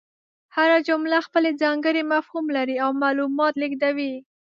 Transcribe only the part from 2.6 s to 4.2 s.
او معلومات لېږدوي.